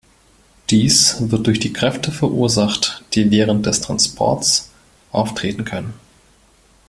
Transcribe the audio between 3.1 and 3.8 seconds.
die während